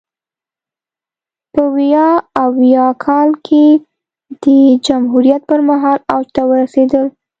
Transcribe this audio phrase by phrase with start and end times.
[1.53, 2.09] په ویا
[2.45, 3.65] اویا کال کې
[4.43, 4.45] د
[4.87, 7.05] جمهوریت پرمهال اوج ته ورسېدل.